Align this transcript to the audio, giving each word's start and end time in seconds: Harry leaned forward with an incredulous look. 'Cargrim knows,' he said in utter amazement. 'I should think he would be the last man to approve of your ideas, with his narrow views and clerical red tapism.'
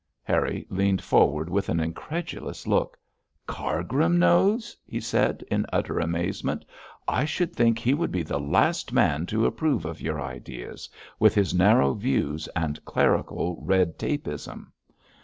Harry 0.23 0.65
leaned 0.71 0.99
forward 1.03 1.47
with 1.47 1.69
an 1.69 1.79
incredulous 1.79 2.65
look. 2.65 2.97
'Cargrim 3.45 4.17
knows,' 4.17 4.75
he 4.83 4.99
said 4.99 5.43
in 5.51 5.63
utter 5.71 5.99
amazement. 5.99 6.65
'I 7.07 7.23
should 7.25 7.55
think 7.55 7.77
he 7.77 7.93
would 7.93 8.11
be 8.11 8.23
the 8.23 8.39
last 8.39 8.91
man 8.91 9.27
to 9.27 9.45
approve 9.45 9.85
of 9.85 10.01
your 10.01 10.19
ideas, 10.19 10.89
with 11.19 11.35
his 11.35 11.53
narrow 11.53 11.93
views 11.93 12.47
and 12.55 12.83
clerical 12.83 13.59
red 13.63 13.99
tapism.' 13.99 14.71